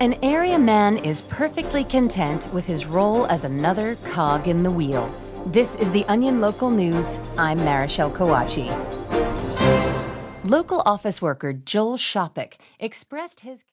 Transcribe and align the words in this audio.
An 0.00 0.18
area 0.22 0.58
man 0.58 0.96
is 0.98 1.22
perfectly 1.22 1.84
content 1.84 2.52
with 2.52 2.66
his 2.66 2.86
role 2.86 3.26
as 3.26 3.44
another 3.44 3.96
cog 4.04 4.48
in 4.48 4.62
the 4.62 4.70
wheel. 4.70 5.14
This 5.46 5.76
is 5.76 5.92
the 5.92 6.04
Onion 6.06 6.40
Local 6.40 6.70
News. 6.70 7.20
I'm 7.38 7.58
Marichelle 7.58 8.12
Kawachi. 8.12 8.68
Local 10.44 10.82
office 10.84 11.22
worker 11.22 11.52
Joel 11.52 11.96
Shopik 11.96 12.54
expressed 12.78 13.40
his 13.40 13.62